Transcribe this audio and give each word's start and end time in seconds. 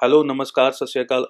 Hello, 0.00 0.22
नमस्कार, 0.22 0.70
सत 0.70 0.86
श्रीकाल 0.86 1.24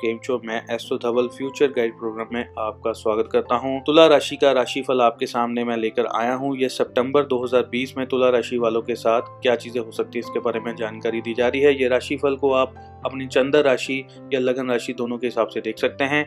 game 0.00 0.18
show 0.18 0.40
मैं 0.44 0.60
astro 0.74 0.96
Dhaval, 0.98 1.26
future 1.28 1.66
guide 1.66 1.98
program 1.98 2.28
में 2.32 2.44
आपका 2.58 2.92
स्वागत 2.92 3.28
करता 3.32 3.54
हूँ। 3.54 3.80
तुला 3.80 4.06
राशि 4.06 4.36
का 4.36 4.52
राशिफल 4.52 5.00
आपके 5.00 5.26
सामने 5.26 5.64
मैं 5.64 5.76
लेकर 5.76 6.06
आया 6.14 6.34
हूँ। 6.34 6.56
ये 6.58 6.68
सितंबर 6.68 7.24
2020 7.24 7.94
में 7.98 8.06
तुला 8.06 8.28
राशि 8.28 8.58
वालों 8.58 8.82
के 8.82 8.94
साथ 8.94 9.28
क्या 9.42 9.56
चीज़ें 9.56 9.80
हो 9.80 9.90
सकती 9.90 10.18
है, 10.18 10.20
इसके 10.20 10.40
बारे 10.40 10.60
में 10.60 10.74
जानकारी 10.76 11.20
दी 11.20 11.34
जा 11.34 11.48
रही 11.48 11.60
है। 11.60 11.74
ये 11.82 11.88
राशिफल 11.88 12.36
को 12.36 12.52
आप 12.52 13.02
अपनी 13.06 13.26
चंद्र 13.26 13.62
राशि 13.62 14.02
या 14.34 14.40
लगन 14.40 14.70
राशि 14.70 14.92
दोनों 14.92 15.18
के 15.18 15.26
हिसाब 15.26 15.48
से 15.48 15.60
देख 15.60 15.78
सकते 15.78 16.04
हैं। 16.04 16.24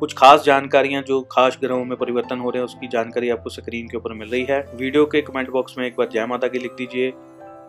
कुछ 0.00 0.14
खास 0.14 0.44
जानकारियाँ 0.44 1.02
जो 1.02 1.20
खास 1.32 1.58
ग्रहों 1.60 1.84
में 1.84 1.96
परिवर्तन 1.98 2.38
हो 2.38 2.50
रहे 2.50 2.58
हैं, 2.58 2.64
उसकी 2.64 2.88
जानकारी 2.88 3.30
आपको 3.30 3.50
स्क्रीन 3.50 3.88
के 3.88 3.96
ऊपर 3.96 4.14
मिल 4.14 4.28
रही 4.28 4.44
है। 4.44 4.60
वीडियो 4.74 5.06
के 5.06 5.22
कमेंट 5.22 5.50
बॉक्स 5.50 5.78
में 5.78 5.86
एक 5.86 5.96
बार 5.98 6.08
जय 6.12 6.26
माता 6.26 6.48
की 6.48 6.58
लिख 6.58 6.72
दीजिए। 6.72 7.12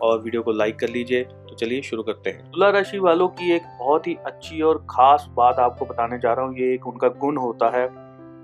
और 0.02 0.22
वीडियो 0.22 0.42
को 0.42 0.52
लाइक 0.52 0.78
कर 0.78 0.88
लीजिए। 0.88 1.24
तो 1.24 1.54
चलिए 1.54 1.82
शुरू 1.82 2.02
करते 2.02 2.30
हैं। 2.30 2.50
तुला 2.50 2.70
राशि 2.70 2.98
वालों 2.98 3.28
की 3.28 3.52
एक 3.52 3.62
बहुत 3.78 4.06
ही 4.06 4.14
अच्छी 4.14 4.60
और 4.60 4.86
खास 4.90 5.26
बात 5.30 5.58
आपको 5.58 5.84
बताने 5.84 6.18
जा 6.18 6.32
रहा 6.32 6.46
हूँ। 6.46 6.58
ये 6.58 6.74
एक 6.74 6.86
उनका 6.86 7.08
गुण 7.08 7.36
होता 7.36 7.78
है। 7.78 7.90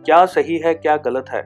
क्या 0.04 0.26
सही 0.26 0.58
है, 0.58 0.74
क्या 0.74 0.96
गलत 0.96 1.26
है? 1.28 1.42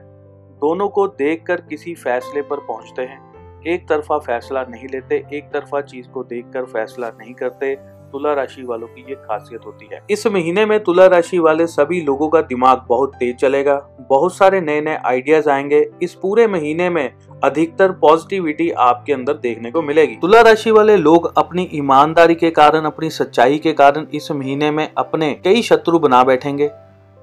दोनों 0.59 0.89
को 0.89 1.07
देखकर 1.07 1.61
किसी 1.61 1.95
फैसले 1.95 2.41
पर 2.41 2.57
पहुँचते 2.57 3.01
हैं। 3.01 3.31
एक 3.67 3.87
तरफा 3.87 4.17
फैसला 4.17 4.63
नहीं 4.63 4.87
लेते, 4.87 5.25
एक 5.33 5.43
तरफा 5.43 5.81
चीज़ 5.81 6.07
को 6.07 6.23
देखकर 6.23 6.65
फैसला 6.65 7.09
नहीं 7.09 7.33
करते। 7.33 7.77
तुला 8.11 8.33
राशि 8.33 8.63
वालों 8.63 8.87
की 8.87 9.05
ये 9.09 9.15
खासियत 9.15 9.61
होती 9.65 9.89
है। 9.93 10.01
इस 10.09 10.27
महीने 10.27 10.65
में 10.65 10.83
तुला 10.83 11.07
राशि 11.07 11.39
वाले 11.39 11.67
सभी 11.67 12.01
लोगों 12.01 12.29
का 12.29 12.41
दिमाग 12.41 12.81
बहुत 12.87 13.15
तेज 13.15 13.35
चलेगा। 13.35 13.87
बहुत 14.09 14.35
सारे 14.35 14.61
नए 14.61 14.81
नए 14.81 14.99
आइडियाज़ 15.05 15.49
आएँगे। 15.49 15.89
इस 16.01 16.13
पूरे 16.13 16.47
महीने 16.47 16.89
में 16.89 17.13
अधिकतर 17.43 17.91
पॉजिटिविटी 17.91 18.71
आपके 18.71 19.13
अंदर 19.13 19.33
देखने 19.33 19.71
को 19.71 19.81
मिलेगी। 19.81 20.15
तुला 20.15 20.41
राशि 20.41 20.71
वाले 20.71 20.97
लोग 20.97 21.33
अपनी 21.37 21.69
ईमानदारी 21.73 22.35
के 22.35 22.51
कारण, 22.51 22.81
अपनी 22.81 23.09
सच्चाई 23.09 23.57
के 23.57 23.73
कारण 23.73 24.05
इस 24.13 24.31
महीने 24.31 24.71
में 24.71 24.91
अपने 24.97 25.33
कई 25.33 25.61
शत्रु 25.61 25.99
बना 25.99 26.23
बैठेंगे, 26.23 26.71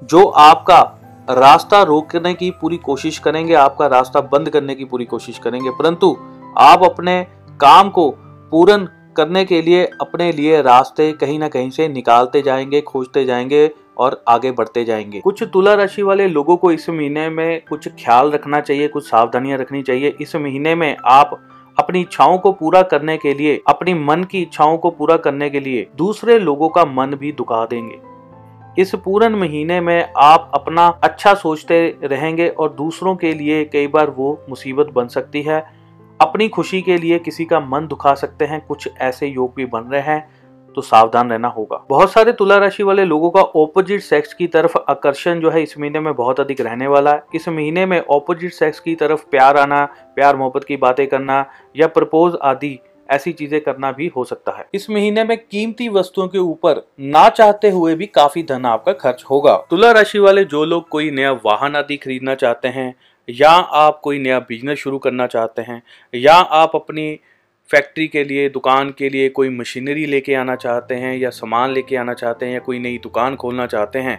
जो 0.05 0.25
आपका 0.25 0.95
रास्ता 1.31 1.83
रोकने 1.83 2.35
की 2.35 2.51
पूरी 2.51 2.77
कोशिश 2.77 3.19
करेंगे, 3.19 3.55
आपका 3.55 3.87
रास्ता 3.87 4.21
बंद 4.21 4.49
करने 4.49 4.75
की 4.75 4.85
पूरी 4.85 5.05
कोशिश 5.05 5.39
करेंगे। 5.39 5.71
परंतु 5.71 6.17
आप 6.59 6.85
अपने 6.85 7.27
काम 7.61 7.91
को 7.91 8.15
पूर्ण 8.51 8.87
करने 9.17 9.45
के 9.45 9.63
लिए 9.63 9.85
अपने 9.85 10.33
लिए 10.33 10.63
रास्ते 10.63 11.13
कहीं 11.13 11.39
ना 11.39 11.49
कहीं 11.49 11.71
से 11.71 11.89
निकालते 11.89 12.43
जाएँगे, 12.43 12.81
खोजते 12.81 13.25
जाएँगे 13.25 13.71
और 13.99 14.25
आगे 14.29 14.53
बढ़ते 14.53 14.85
जाएँगे। 14.85 15.21
कुछ 15.21 15.43
तुला 15.43 15.75
राशि 15.75 16.03
वाले 16.03 16.29
लोगों 16.29 16.57
को 16.57 16.73
इस 16.73 16.91
महीने 16.91 17.29
में 17.29 17.63
कुछ 17.69 17.89
ख्याल 17.89 18.31
रखना 18.31 18.61
चाहिए, 18.61 18.89
कुछ 18.89 19.11
सावधानियाँ 19.11 19.59
रखनी 19.59 19.83
चाहिए। 19.83 20.17
इस 20.21 20.37
महीने 20.37 20.75
में 20.75 20.97
आप 21.05 21.41
अपनी 21.79 22.01
इच्छाओं 22.01 22.39
को 22.39 22.53
पूरा 22.53 22.83
करने 22.83 23.17
के 23.17 23.35
लिए, 23.35 23.61
अपनी 23.67 23.95
मन 23.95 24.25
की 24.25 24.43
इच्छाओं 24.43 24.79
को 24.79 24.91
पूरा 24.91 25.17
करने 25.17 25.51
के 25.51 25.61
लिए 25.61 25.89
दूसरे 25.97 26.39
लोगों 26.39 26.69
का 26.69 26.85
मन 26.85 27.15
भी 27.15 27.33
दुखा 27.33 27.67
देंगे। 27.67 27.99
इस 28.83 28.95
पूरन 28.95 29.33
महीने 29.33 29.81
में 29.81 30.13
आप 30.17 30.51
अपना 30.55 30.87
अच्छा 30.87 31.35
सोचते 31.35 31.99
रहेंगे 32.05 32.49
और 32.49 32.73
दूसरों 32.73 33.17
के 33.17 33.33
लिए 33.35 33.65
कई 33.65 33.87
बार 33.87 34.11
वो 34.11 34.45
मुसीबत 34.49 34.87
बन 34.87 35.09
सकती 35.09 35.43
है। 35.43 35.78
अपनी 36.21 36.49
खुशी 36.49 36.81
के 36.83 36.97
लिए 36.97 37.19
किसी 37.19 37.45
का 37.45 37.59
मन 37.61 37.87
दुखा 37.87 38.15
सकते 38.15 38.45
हैं, 38.45 38.61
कुछ 38.61 38.89
ऐसे 38.99 39.27
योग 39.27 39.53
भी 39.57 39.67
बन 39.67 39.83
रहे 39.83 40.01
हैं 40.03 40.73
तो 40.77 40.83
सावधान 40.83 41.31
रहना 41.31 41.49
होगा। 41.49 41.77
बहुत 41.91 42.13
सारे 42.13 42.33
तुला 42.33 42.57
राशि 42.57 42.83
वाले 42.83 43.05
लोगों 43.05 43.31
का 43.31 43.41
ऑपोजिट 43.41 44.01
सेक्स 44.01 44.35
की 44.35 44.47
तरफ़ 44.47 44.77
आकर्षण 44.89 45.41
जो 45.41 45.51
है 45.51 45.63
इस 45.63 45.79
महीने 45.79 46.01
में 46.01 46.15
बहुत 46.15 46.41
अधिक 46.41 46.61
रहने 46.61 46.87
वाला 46.87 47.13
है। 47.13 47.23
इस 47.35 47.49
महीने 47.49 47.87
में 47.87 48.01
ऑपोजिट 48.01 48.53
सेक्स 48.53 48.81
की 48.81 48.95
तरफ़ 48.95 49.25
प्यार 49.31 49.57
आना, 49.57 49.85
प्यार 50.15 50.37
मोहब्बत 50.37 50.65
की 50.65 50.77
बातें 50.77 51.07
करना 51.07 51.45
या 51.77 51.87
प्रपोज 51.89 52.37
आदि 52.43 52.79
ऐसी 53.09 53.33
चीज़ें 53.33 53.61
करना 53.61 53.91
भी 53.93 54.07
हो 54.17 54.25
सकता 54.25 54.53
है। 54.53 54.67
इस 54.75 54.89
महीने 54.91 55.25
में 55.25 55.37
कीमती 55.41 55.89
वस्तुओं 55.89 56.27
के 56.29 56.39
ऊपर 56.39 56.83
ना 57.01 57.29
चाहते 57.29 57.71
हुए 57.71 57.95
भी 57.95 58.07
काफ़ी 58.07 58.43
धन 58.43 58.65
आपका 58.67 58.93
खर्च 58.93 59.25
होगा। 59.31 59.57
तुला 59.71 59.93
राशि 59.93 60.19
वाले 60.19 60.45
जो 60.45 60.65
लोग 60.65 60.89
कोई 60.89 61.11
नया 61.11 61.33
वाहन 61.45 61.77
आदि 61.77 61.97
खरीदना 61.97 62.35
चाहते 62.35 62.69
हैं 62.69 62.95
या 63.31 63.51
आप 63.51 64.01
कोई 64.05 64.19
नया 64.19 64.39
बिज़नेस 64.39 64.79
शुरू 64.79 64.99
करना 64.99 65.27
चाहते 65.27 65.63
हैं, 65.63 65.83
या 66.15 66.35
आप 66.35 66.73
अपनी 66.75 67.21
फैक्ट्री 67.71 68.09
के 68.09 68.25
लिए, 68.25 68.49
दुकान 68.49 68.91
के 68.91 69.09
लिए 69.09 69.29
कोई 69.29 69.49
मशीनरी 69.49 70.07
लेके 70.07 70.35
आना 70.35 70.57
चाहते 70.57 70.95
हैं, 70.95 71.17
या 71.19 71.31
सामान 71.31 71.71
लेके 71.71 71.97
आना 71.97 72.15
चाहते 72.15 72.47
हैं, 72.47 72.53
या 72.53 72.59
कोई 72.59 72.79
नई 72.79 72.99
दुकान 72.99 73.37
खोलना 73.37 73.67
चाहते 73.67 73.99
हैं 73.99 74.19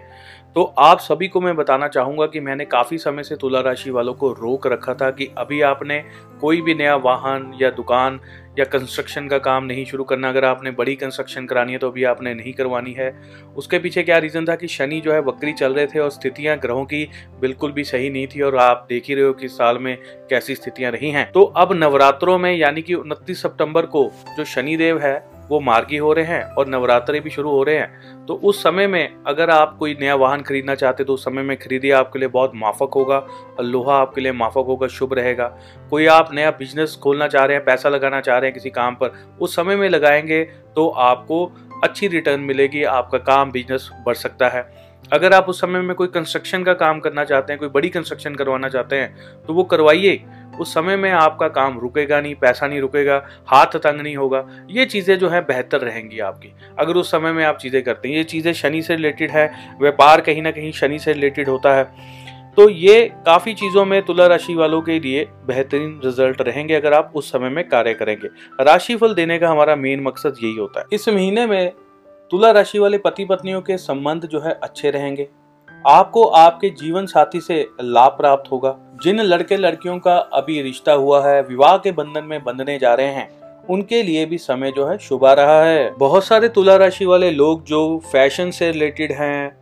तो 0.55 0.63
आप 0.79 0.99
सभी 0.99 1.27
को 1.27 1.41
मैं 1.41 1.55
बताना 1.55 1.87
चाहूँगा 1.87 2.25
कि 2.25 2.39
मैंने 2.39 2.65
काफ़ी 2.65 2.97
समय 2.97 3.23
से 3.23 3.35
तुला 3.35 3.59
राशि 3.59 3.91
वालों 3.91 4.13
को 4.13 4.31
रोक 4.31 4.65
रखा 4.67 4.93
था 4.93 5.09
कि 5.11 5.29
अभी 5.37 5.61
आपने 5.61 6.03
कोई 6.41 6.61
भी 6.61 6.75
नया 6.75 6.95
वाहन 6.95 7.51
या 7.61 7.69
दुकान 7.69 8.19
या 8.59 8.65
कंस्ट्रक्शन 8.65 9.27
का 9.27 9.37
काम 9.37 9.65
नहीं 9.65 9.85
शुरू 9.85 10.03
करना। 10.03 10.29
अगर 10.29 10.45
आपने 10.45 10.71
बड़ी 10.71 10.95
कंस्ट्रक्शन 10.95 11.45
करानी 11.45 11.71
है 11.71 11.77
तो 11.77 11.89
अभी 11.89 12.03
आपने 12.03 12.33
नहीं 12.33 12.53
करवानी 12.53 12.93
है। 12.93 13.09
उसके 13.57 13.79
पीछे 13.79 14.03
क्या 14.03 14.17
रीज़न 14.17 14.45
था 14.45 14.55
कि 14.55 14.67
शनि 14.67 14.99
जो 15.01 15.13
है 15.13 15.21
वक्री 15.21 15.53
चल 15.53 15.73
रहे 15.73 15.87
थे 15.87 15.99
और 15.99 16.09
स्थितियाँ 16.09 16.57
ग्रहों 16.57 16.85
की 16.85 17.07
बिल्कुल 17.41 17.71
भी 17.71 17.83
सही 17.83 18.09
नहीं 18.09 18.27
थी 18.27 18.41
और 18.41 18.57
आप 18.57 18.85
देख 18.89 19.07
ही 19.07 19.15
रहे 19.15 19.25
हो 19.25 19.33
कि 19.33 19.47
साल 19.47 19.77
में 19.77 19.97
कैसी 20.29 20.55
स्थितियाँ 20.55 20.91
रही 20.91 21.11
हैं। 21.11 21.31
तो 21.31 21.43
अब 21.43 21.73
नवरात्रों 21.73 22.37
में 22.37 22.55
यानी 22.55 22.81
कि 22.81 22.93
उनतीस 22.93 23.41
सितंबर 23.41 23.85
को 23.85 24.09
जो 24.37 24.45
शनिदेव 24.45 24.99
है 24.99 25.17
वो 25.49 25.59
मार्गी 25.59 25.97
हो 25.97 26.11
रहे 26.13 26.25
हैं 26.25 26.43
और 26.43 26.67
नवरात्रे 26.67 27.19
भी 27.19 27.29
शुरू 27.29 27.49
हो 27.49 27.63
रहे 27.63 27.77
हैं। 27.77 28.25
तो 28.25 28.33
उस 28.33 28.61
समय 28.63 28.87
में 28.87 29.15
अगर 29.27 29.49
आप 29.49 29.75
कोई 29.79 29.97
नया 30.01 30.15
वाहन 30.15 30.41
खरीदना 30.41 30.75
चाहते 30.75 31.03
तो 31.03 31.13
उस 31.13 31.23
समय 31.25 31.43
में 31.43 31.55
खरीदिए 31.57 31.91
आपके 31.91 32.19
लिए 32.19 32.27
बहुत 32.27 32.51
माफक 32.55 32.93
होगा 32.95 33.17
और 33.17 33.63
लोहा 33.63 33.97
आपके 33.97 34.21
लिए 34.21 34.31
माफक 34.31 34.65
होगा, 34.67 34.87
शुभ 34.87 35.13
रहेगा। 35.13 35.47
कोई 35.89 36.05
आप 36.07 36.29
नया 36.33 36.51
बिज़नेस 36.51 36.97
खोलना 37.03 37.27
चाह 37.27 37.45
रहे 37.45 37.57
हैं, 37.57 37.65
पैसा 37.65 37.89
लगाना 37.89 38.21
चाह 38.21 38.37
रहे 38.37 38.47
हैं 38.47 38.53
किसी 38.53 38.69
काम 38.69 38.95
पर, 38.95 39.11
उस 39.41 39.55
समय 39.55 39.75
में 39.75 39.87
लगाएँगे 39.89 40.43
तो 40.75 40.87
आपको 40.89 41.45
अच्छी 41.83 42.07
रिटर्न 42.07 42.39
मिलेगी, 42.41 42.83
आपका 42.83 43.17
काम 43.17 43.51
बिज़नेस 43.51 43.89
बढ़ 44.05 44.15
सकता 44.15 44.49
है। 44.49 44.67
अगर 45.11 45.33
आप 45.33 45.45
उस 45.45 45.59
समय 45.61 45.81
में 45.81 45.95
कोई 45.95 46.07
कंस्ट्रक्शन 46.07 46.63
का 46.63 46.73
काम 46.75 46.99
करना 46.99 47.23
चाहते 47.23 47.53
हैं, 47.53 47.59
कोई 47.59 47.69
बड़ी 47.69 47.89
कंस्ट्रक्शन 47.89 48.35
करवाना 48.35 48.69
चाहते 48.69 48.95
हैं 48.95 49.43
तो 49.47 49.53
वो 49.53 49.63
करवाइए। 49.63 50.21
उस 50.59 50.73
समय 50.73 50.95
में 50.95 51.09
आपका 51.11 51.47
काम 51.49 51.79
रुकेगा 51.79 52.19
नहीं, 52.21 52.35
पैसा 52.35 52.67
नहीं 52.67 52.79
रुकेगा, 52.81 53.21
हाथ 53.47 53.77
तंग 53.77 54.01
नहीं 54.01 54.15
होगा, 54.15 54.43
ये 54.69 54.85
चीज़ें 54.85 55.17
जो 55.19 55.29
है 55.29 55.41
बेहतर 55.41 55.81
रहेंगी 55.81 56.19
आपकी। 56.21 56.53
अगर 56.79 56.95
उस 56.95 57.11
समय 57.11 57.31
में 57.31 57.43
आप 57.45 57.57
चीज़ें 57.57 57.81
करते 57.83 58.09
हैं, 58.09 58.15
ये 58.15 58.23
चीज़ें 58.25 58.53
शनि 58.53 58.81
से 58.81 58.95
रिलेटेड 58.95 59.31
है, 59.31 59.51
व्यापार 59.81 60.21
कहीं 60.21 60.41
ना 60.41 60.51
कहीं 60.51 60.71
शनि 60.73 60.99
से 60.99 61.13
रिलेटेड 61.13 61.49
होता 61.49 61.75
है 61.75 62.27
तो 62.57 62.67
ये 62.69 63.03
काफ़ी 63.25 63.53
चीज़ों 63.53 63.83
में 63.85 64.01
तुला 64.01 64.25
राशि 64.27 64.53
वालों 64.55 64.81
के 64.81 64.99
लिए 64.99 65.23
बेहतरीन 65.47 65.99
रिज़ल्ट 66.05 66.41
रहेंगे 66.41 66.73
अगर 66.73 66.93
आप 66.93 67.11
उस 67.15 67.31
समय 67.31 67.49
में 67.49 67.67
कार्य 67.69 67.93
करेंगे। 67.93 68.27
राशिफल 68.61 69.13
देने 69.13 69.37
का 69.39 69.49
हमारा 69.49 69.75
मेन 69.75 70.01
मकसद 70.03 70.37
यही 70.43 70.55
होता 70.55 70.79
है। 70.79 70.85
इस 70.93 71.07
महीने 71.09 71.45
में 71.45 71.71
तुला 72.31 72.51
राशि 72.51 72.79
वाले 72.79 72.97
पति 72.97 73.25
पत्नियों 73.25 73.61
के 73.61 73.77
संबंध 73.77 74.25
जो 74.25 74.39
है 74.39 74.57
अच्छे 74.63 74.91
रहेंगे। 74.91 75.27
आपको 75.85 76.23
आपके 76.23 76.69
जीवन 76.71 77.05
साथी 77.05 77.41
से 77.41 77.67
लाभ 77.81 78.11
प्राप्त 78.11 78.51
होगा। 78.51 78.75
जिन 79.03 79.21
लड़के 79.21 79.57
लड़कियों 79.57 79.97
का 79.99 80.15
अभी 80.15 80.61
रिश्ता 80.61 80.93
हुआ 80.93 81.27
है, 81.27 81.41
विवाह 81.41 81.77
के 81.77 81.91
बंधन 81.91 82.23
में 82.23 82.43
बंधने 82.43 82.77
जा 82.79 82.93
रहे 82.93 83.07
हैं, 83.07 83.29
उनके 83.69 84.01
लिए 84.03 84.25
भी 84.25 84.37
समय 84.37 84.71
जो 84.71 84.87
है 84.87 84.97
शुभ 84.97 85.25
आ 85.25 85.33
रहा 85.33 85.63
है। 85.63 85.89
बहुत 85.97 86.25
सारे 86.25 86.49
तुला 86.49 86.75
राशि 86.75 87.05
वाले 87.05 87.31
लोग 87.31 87.63
जो 87.63 88.01
फ़ैशन 88.11 88.51
से 88.51 88.71
रिलेटेड 88.71 89.11
हैं, 89.11 89.57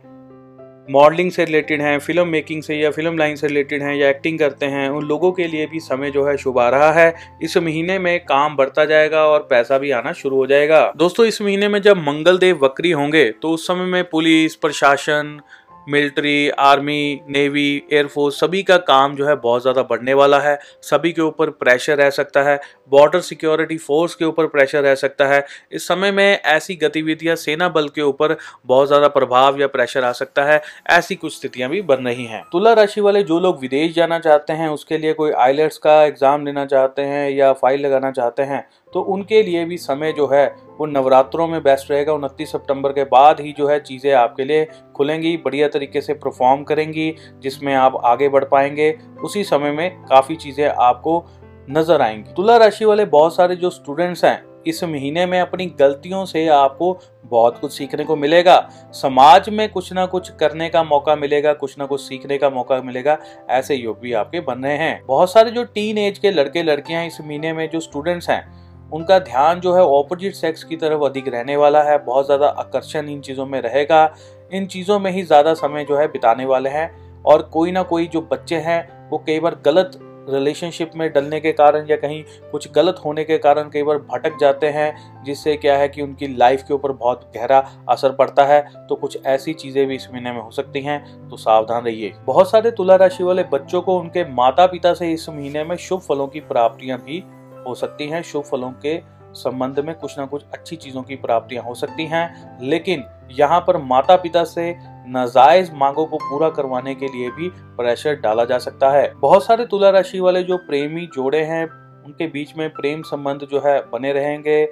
मॉडलिंग 0.90 1.30
से 1.30 1.44
रिलेटेड 1.44 1.82
हैं, 1.82 1.98
फ़िल्म 1.98 2.26
मेकिंग 2.28 2.62
से 2.62 2.76
या 2.76 2.90
फ़िल्म 2.90 3.18
लाइन 3.18 3.34
से 3.36 3.46
रिलेटेड 3.46 3.82
हैं 3.82 3.94
या 3.94 4.08
एक्टिंग 4.08 4.38
करते 4.38 4.66
हैं, 4.66 4.88
उन 4.88 5.04
लोगों 5.04 5.30
के 5.32 5.46
लिए 5.46 5.66
भी 5.66 5.80
समय 5.80 6.10
जो 6.10 6.24
है 6.26 6.36
शुभ 6.36 6.58
आ 6.58 6.68
रहा 6.68 6.90
है। 6.92 7.14
इस 7.42 7.56
महीने 7.56 7.98
में 7.98 8.18
काम 8.20 8.56
बढ़ता 8.56 8.84
जाएगा 8.84 9.24
और 9.26 9.46
पैसा 9.50 9.78
भी 9.78 9.90
आना 9.90 10.12
शुरू 10.12 10.36
हो 10.36 10.46
जाएगा। 10.46 10.80
दोस्तों, 10.96 11.26
इस 11.26 11.40
महीने 11.42 11.68
में 11.68 11.80
जब 11.82 11.96
मंगल 11.98 12.38
देव 12.38 12.64
वक्री 12.64 12.90
होंगे 12.90 13.30
तो 13.32 13.50
उस 13.50 13.66
समय 13.66 13.84
में 13.84 14.04
पुलिस, 14.04 14.54
प्रशासन 14.56 15.40
मिलिट्री, 15.88 16.48
आर्मी, 16.50 17.20
नेवी 17.28 17.82
एयरफोर्स 17.92 18.40
सभी 18.40 18.62
का 18.62 18.76
काम 18.78 19.14
जो 19.16 19.26
है 19.26 19.34
बहुत 19.36 19.62
ज़्यादा 19.62 19.82
बढ़ने 19.82 20.14
वाला 20.14 20.38
है। 20.40 20.58
सभी 20.82 21.12
के 21.12 21.22
ऊपर 21.22 21.50
प्रेशर 21.52 21.96
रह 21.96 22.10
सकता 22.10 22.42
है। 22.42 22.58
बॉर्डर 22.90 23.20
सिक्योरिटी 23.20 23.76
फोर्स 23.78 24.14
के 24.14 24.24
ऊपर 24.24 24.46
प्रेशर 24.46 24.82
रह 24.82 24.94
सकता 24.94 25.26
है। 25.26 25.44
इस 25.72 25.86
समय 25.88 26.12
में 26.12 26.24
ऐसी 26.24 26.74
गतिविधियाँ 26.76 27.36
सेना 27.36 27.68
बल 27.68 27.88
के 27.88 28.02
ऊपर 28.02 28.36
बहुत 28.66 28.88
ज़्यादा 28.88 29.08
प्रभाव 29.08 29.60
या 29.60 29.66
प्रेशर 29.68 30.04
आ 30.04 30.12
सकता 30.14 30.44
है। 30.44 30.60
ऐसी 30.90 31.14
कुछ 31.16 31.36
स्थितियाँ 31.36 31.70
भी 31.70 31.82
बन 31.82 32.04
रही 32.04 32.24
हैं। 32.24 32.42
तुला 32.52 32.72
राशि 32.72 33.00
वाले 33.00 33.22
जो 33.22 33.38
लोग 33.40 33.60
विदेश 33.60 33.94
जाना 33.94 34.18
चाहते 34.18 34.52
हैं, 34.52 34.68
उसके 34.68 34.98
लिए 34.98 35.12
कोई 35.12 35.32
आईलेट्स 35.38 35.78
का 35.78 36.02
एग्ज़ाम 36.04 36.44
देना 36.44 36.64
चाहते 36.66 37.02
हैं 37.04 37.30
या 37.30 37.52
फ़ाइल 37.54 37.86
लगाना 37.86 38.10
चाहते 38.10 38.42
हैं 38.42 38.66
तो 38.92 39.00
उनके 39.02 39.42
लिए 39.42 39.64
भी 39.64 39.76
समय 39.76 40.12
जो 40.12 40.26
है, 40.26 40.46
वो 40.78 40.86
नवरात्रों 40.86 41.46
में 41.48 41.62
बेस्ट 41.62 41.90
रहेगा। 41.90 42.12
उनतीस 42.12 42.52
सितंबर 42.52 42.92
के 42.92 43.04
बाद 43.04 43.40
ही 43.40 43.52
जो 43.52 43.68
है, 43.68 43.78
चीज़ें 43.80 44.12
आपके 44.12 44.44
लिए 44.44 44.66
खुलेंगी, 44.96 45.36
बढ़िया 45.36 45.68
तरीके 45.68 46.00
से 46.00 46.14
परफॉर्म 46.14 46.62
करेंगी, 46.62 47.14
जिसमें 47.40 47.74
आप 47.74 48.00
आगे 48.04 48.28
बढ़ 48.28 48.44
पाएँगे। 48.44 48.94
उसी 49.24 49.44
समय 49.44 49.72
में 49.72 50.04
काफ़ी 50.04 50.36
चीज़ें 50.36 50.66
आपको 50.68 51.24
नज़र 51.70 52.02
आएँगी। 52.02 52.32
तुला 52.34 52.56
राशि 52.56 52.84
वाले 52.84 53.04
बहुत 53.04 53.34
सारे 53.36 53.56
जो 53.56 53.70
स्टूडेंट्स 53.70 54.24
हैं, 54.24 54.42
इस 54.66 54.82
महीने 54.84 55.24
में 55.26 55.40
अपनी 55.40 55.66
गलतियों 55.80 56.24
से 56.24 56.46
आपको 56.48 56.98
बहुत 57.24 57.58
कुछ 57.58 57.72
सीखने 57.72 58.04
को 58.04 58.16
मिलेगा। 58.16 58.56
समाज 58.92 59.48
में 59.48 59.68
कुछ 59.68 59.92
ना 59.92 60.04
कुछ 60.06 60.30
करने 60.30 60.68
का 60.68 60.82
मौका 60.82 61.14
मिलेगा, 61.16 61.52
कुछ 61.52 61.78
ना 61.78 61.86
कुछ 61.86 62.00
सीखने 62.00 62.38
का 62.38 62.50
मौका 62.50 62.80
मिलेगा, 62.82 63.16
ऐसे 63.50 63.74
योग 63.74 64.00
भी 64.00 64.12
आपके 64.12 64.40
बन 64.40 64.64
रहे 64.64 64.76
हैं। 64.76 65.04
बहुत 65.06 65.32
सारे 65.32 65.50
जो 65.50 65.64
टीन 65.64 65.98
एज 65.98 66.18
के 66.18 66.30
लड़के 66.30 66.62
लड़कियाँ 66.62 67.04
इस 67.06 67.20
महीने 67.20 67.52
में 67.52 67.68
जो 67.70 67.80
स्टूडेंट्स 67.80 68.30
हैं 68.30 68.67
उनका 68.92 69.18
ध्यान 69.18 69.60
जो 69.60 69.74
है 69.74 69.82
ऑपोजिट 69.82 70.34
सेक्स 70.34 70.64
की 70.64 70.76
तरफ़ 70.76 71.02
अधिक 71.02 71.28
रहने 71.28 71.56
वाला 71.56 71.82
है, 71.82 71.98
बहुत 71.98 72.26
ज़्यादा 72.26 72.46
आकर्षण 72.48 73.08
इन 73.08 73.20
चीज़ों 73.20 73.46
में 73.46 73.60
रहेगा। 73.60 74.04
इन 74.52 74.66
चीज़ों 74.66 74.98
में 74.98 75.10
ही 75.10 75.22
ज़्यादा 75.22 75.54
समय 75.54 75.84
जो 75.84 75.96
है 75.96 76.06
बिताने 76.08 76.44
वाले 76.44 76.70
हैं 76.70 76.90
और 77.24 77.42
कोई 77.52 77.72
ना 77.72 77.82
कोई 77.84 78.06
जो 78.06 78.20
बच्चे 78.22 78.56
हैं, 78.56 79.08
वो 79.10 79.18
कई 79.18 79.40
बार 79.40 79.60
गलत 79.64 79.98
रिलेशनशिप 80.28 80.90
में 80.96 81.08
डलने 81.12 81.38
के 81.40 81.52
कारण 81.52 81.86
या 81.90 81.96
कहीं 81.96 82.22
कुछ 82.50 82.70
गलत 82.72 82.96
होने 83.04 83.22
के 83.24 83.36
कारण 83.38 83.68
कई 83.70 83.82
बार 83.82 83.98
भटक 84.08 84.36
जाते 84.40 84.66
हैं, 84.66 85.22
जिससे 85.24 85.54
क्या 85.56 85.76
है 85.78 85.88
कि 85.88 86.02
उनकी 86.02 86.26
लाइफ 86.28 86.62
के 86.62 86.74
ऊपर 86.74 86.92
बहुत 86.94 87.30
गहरा 87.36 87.58
असर 87.88 88.12
पड़ता 88.12 88.44
है। 88.44 88.60
तो 88.88 88.94
कुछ 88.94 89.18
ऐसी 89.26 89.52
चीज़ें 89.54 89.86
भी 89.86 89.94
इस 89.94 90.08
महीने 90.12 90.32
में 90.32 90.40
हो 90.40 90.50
सकती 90.50 90.80
हैं 90.80 91.28
तो 91.30 91.36
सावधान 91.36 91.84
रहिए। 91.84 92.12
बहुत 92.24 92.50
सारे 92.50 92.70
तुला 92.70 92.96
राशि 92.96 93.24
वाले 93.24 93.44
बच्चों 93.52 93.82
को 93.82 93.98
उनके 94.00 94.24
माता 94.32 94.66
पिता 94.66 94.92
से 94.94 95.12
इस 95.12 95.28
महीने 95.28 95.64
में 95.64 95.76
शुभ 95.78 96.00
फलों 96.00 96.26
की 96.26 96.40
प्राप्तियाँ 96.42 96.98
भी 96.98 97.22
हो 97.68 97.74
सकती 97.74 98.08
हैं, 98.08 98.22
शुभ 98.22 98.44
फलों 98.44 98.70
के 98.70 98.98
संबंध 99.34 99.78
में 99.78 99.94
कुछ 99.94 100.18
ना 100.18 100.24
कुछ 100.26 100.44
अच्छी 100.54 100.76
चीज़ों 100.76 101.02
की 101.02 101.16
प्राप्तियाँ 101.16 101.62
हो 101.64 101.74
सकती 101.74 102.06
हैं, 102.06 102.58
लेकिन 102.62 103.04
यहाँ 103.30 103.60
पर 103.60 103.76
माता 103.76 104.16
पिता 104.16 104.44
से 104.44 104.74
नाजायज 105.08 105.70
मांगों 105.74 106.06
को 106.06 106.16
पूरा 106.16 106.48
करवाने 106.50 106.94
के 106.94 107.06
लिए 107.06 107.30
भी 107.30 107.48
प्रेशर 107.76 108.14
डाला 108.14 108.44
जा 108.44 108.58
सकता 108.58 108.90
है। 108.90 109.12
बहुत 109.14 109.44
सारे 109.44 109.66
तुला 109.66 109.90
राशि 109.90 110.20
वाले 110.20 110.42
जो 110.42 110.56
प्रेमी 110.56 111.06
जोड़े 111.06 111.42
हैं, 111.42 111.64
उनके 112.04 112.26
बीच 112.26 112.56
में 112.56 112.68
प्रेम 112.70 113.02
संबंध 113.02 113.46
जो 113.50 113.60
है 113.60 113.78
बने 113.92 114.12
रहेंगे। 114.12 114.64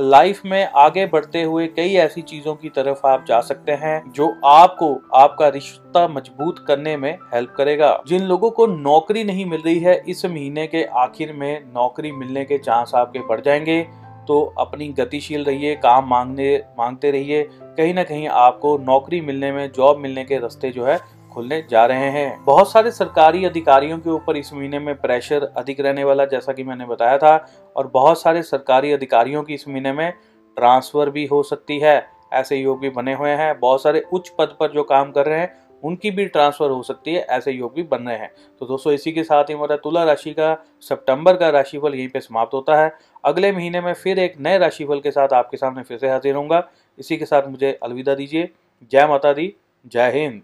लाइफ 0.00 0.40
में 0.46 0.68
आगे 0.76 1.04
बढ़ते 1.06 1.42
हुए 1.42 1.66
कई 1.66 1.94
ऐसी 1.94 2.22
चीज़ों 2.22 2.54
की 2.54 2.68
तरफ़ 2.68 3.06
आप 3.06 3.24
जा 3.28 3.40
सकते 3.40 3.72
हैं 3.72 4.12
जो 4.12 4.40
आपको 4.44 4.94
आपका 5.14 5.48
रिश्ता 5.48 6.08
मज़बूत 6.08 6.64
करने 6.68 6.96
में 6.96 7.18
हेल्प 7.34 7.54
करेगा। 7.56 8.02
जिन 8.06 8.22
लोगों 8.22 8.50
को 8.50 8.66
नौकरी 8.66 9.24
नहीं 9.24 9.44
मिल 9.46 9.62
रही 9.66 9.78
है, 9.78 10.02
इस 10.08 10.24
महीने 10.26 10.66
के 10.66 10.84
आखिर 10.84 11.32
में 11.32 11.64
नौकरी 11.74 12.12
मिलने 12.12 12.44
के 12.44 12.58
चांस 12.58 12.92
आपके 12.94 13.18
बढ़ 13.18 13.40
जाएँगे। 13.40 13.82
तो 14.28 14.54
अपनी 14.58 14.88
गतिशील 14.88 15.44
रहिए, 15.44 15.74
काम 15.74 16.08
मांगने, 16.08 16.62
मांगते 16.78 17.10
रहिए। 17.10 17.48
कहीं 17.52 17.94
ना 17.94 18.02
कहीं 18.02 18.28
आपको 18.28 18.78
नौकरी 18.78 19.20
मिलने 19.20 19.52
में 19.52 19.70
जॉब 19.72 19.98
मिलने 19.98 20.24
के 20.24 20.38
रास्ते 20.38 20.70
जो 20.70 20.84
है 20.84 20.98
खुलने 21.32 21.64
जा 21.70 21.86
रहे 21.86 22.10
हैं। 22.10 22.44
बहुत 22.44 22.72
सारे 22.72 22.90
सरकारी 22.90 23.44
अधिकारियों 23.44 23.98
के 23.98 24.10
ऊपर 24.10 24.36
इस 24.36 24.52
महीने 24.54 24.78
में 24.78 24.94
प्रेशर 25.00 25.44
अधिक 25.56 25.80
रहने 25.80 26.04
वाला, 26.04 26.24
जैसा 26.24 26.52
कि 26.52 26.64
मैंने 26.64 26.86
बताया 26.86 27.18
था, 27.18 27.46
और 27.76 27.86
बहुत 27.86 28.22
सारे 28.22 28.42
सरकारी 28.42 28.92
अधिकारियों 28.92 29.42
की 29.42 29.54
इस 29.54 29.68
महीने 29.68 29.92
में 29.92 30.12
ट्रांसफ़र 30.56 31.10
भी 31.10 31.26
हो 31.26 31.42
सकती 31.42 31.78
है। 31.78 32.06
ऐसे 32.32 32.56
योग 32.56 32.80
भी 32.80 32.90
बने 32.90 33.14
हुए 33.14 33.30
हैं। 33.30 33.58
बहुत 33.60 33.82
सारे 33.82 34.04
उच्च 34.12 34.28
पद 34.28 34.56
पर 34.60 34.70
जो 34.70 34.82
काम 34.82 35.12
कर 35.12 35.26
रहे 35.26 35.38
हैं, 35.38 35.70
उनकी 35.82 36.10
भी 36.10 36.26
ट्रांसफ़र 36.26 36.70
हो 36.70 36.82
सकती 36.82 37.14
है, 37.14 37.20
ऐसे 37.20 37.52
योग 37.52 37.74
भी 37.74 37.82
बन 37.82 38.02
रहे 38.02 38.16
हैं। 38.16 38.30
तो 38.60 38.66
दोस्तों, 38.66 38.92
इसी 38.92 39.12
के 39.12 39.24
साथ 39.24 39.44
ही 39.44 39.54
हमारा 39.54 39.76
तुला 39.76 40.04
राशि 40.04 40.30
का, 40.30 40.64
सितंबर 40.80 41.36
का 41.36 41.48
राशिफल 41.48 41.94
यहीं 41.94 42.08
पे 42.08 42.20
समाप्त 42.20 42.54
होता 42.54 42.76
है। 42.76 42.92
अगले 43.24 43.52
महीने 43.52 43.80
में 43.80 43.92
फिर 43.92 44.18
एक 44.18 44.34
नए 44.40 44.58
राशिफल 44.58 45.00
के 45.00 45.10
साथ 45.10 45.32
आपके 45.32 45.56
सामने 45.56 45.82
फिर 45.82 45.98
से 45.98 46.08
हाजिर 46.08 46.34
होऊँगा। 46.34 46.68
इसी 46.98 47.16
के 47.16 47.24
साथ 47.24 47.48
मुझे 47.48 47.78
अलविदा 47.82 48.14
दीजिए। 48.14 48.50
जय 48.92 49.06
माता 49.06 49.32
दी, 49.32 49.54
जय 49.86 50.10
हिंद। 50.10 50.42